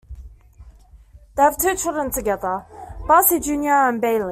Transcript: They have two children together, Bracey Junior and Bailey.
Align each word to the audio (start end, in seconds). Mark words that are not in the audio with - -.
They 1.35 1.43
have 1.43 1.59
two 1.59 1.75
children 1.75 2.09
together, 2.09 2.65
Bracey 3.03 3.39
Junior 3.39 3.87
and 3.87 4.01
Bailey. 4.01 4.19